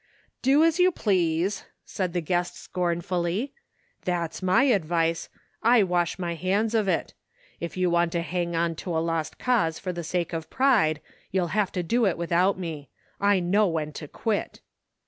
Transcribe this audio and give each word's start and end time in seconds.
"Do 0.41 0.63
as 0.63 0.79
you 0.79 0.91
please," 0.91 1.65
said 1.85 2.13
the 2.13 2.21
guest 2.21 2.55
scornfully." 2.57 3.53
That's 4.03 4.41
my 4.41 4.63
advice. 4.63 5.29
I 5.61 5.83
wash 5.83 6.17
my 6.17 6.33
hands 6.33 6.73
of 6.73 6.87
it 6.87 7.13
If 7.59 7.77
you 7.77 7.91
want 7.91 8.11
to 8.13 8.23
hang 8.23 8.55
on 8.55 8.73
to 8.77 8.97
a 8.97 8.97
lost 8.97 9.37
cause 9.37 9.77
for 9.77 9.93
the 9.93 10.03
sake 10.03 10.33
of 10.33 10.49
pride 10.49 11.01
you'll 11.29 11.49
have 11.53 11.71
to 11.73 11.83
do 11.83 12.07
it 12.07 12.17
without 12.17 12.57
me. 12.57 12.89
I 13.19 13.39
know 13.41 13.67
when 13.67 13.93
to 13.93 14.07
quit." 14.07 14.61